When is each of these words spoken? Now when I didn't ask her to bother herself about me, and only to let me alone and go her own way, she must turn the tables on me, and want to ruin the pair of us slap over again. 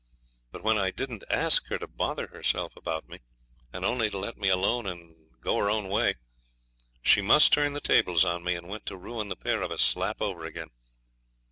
Now 0.51 0.61
when 0.61 0.79
I 0.79 0.89
didn't 0.89 1.23
ask 1.29 1.67
her 1.67 1.77
to 1.77 1.85
bother 1.85 2.25
herself 2.25 2.75
about 2.75 3.07
me, 3.07 3.19
and 3.71 3.85
only 3.85 4.09
to 4.09 4.17
let 4.17 4.35
me 4.35 4.49
alone 4.49 4.87
and 4.87 5.29
go 5.41 5.57
her 5.57 5.69
own 5.69 5.89
way, 5.89 6.15
she 7.03 7.21
must 7.21 7.53
turn 7.53 7.73
the 7.73 7.81
tables 7.81 8.25
on 8.25 8.43
me, 8.43 8.55
and 8.55 8.67
want 8.67 8.87
to 8.87 8.97
ruin 8.97 9.29
the 9.29 9.35
pair 9.35 9.61
of 9.61 9.69
us 9.69 9.83
slap 9.83 10.19
over 10.19 10.43
again. 10.43 10.71